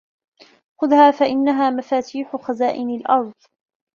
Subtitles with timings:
[0.81, 3.33] خُذْهَا فَإِنَّهَا مَفَاتِيحُ خَزَائِنِ الْأَرْضِ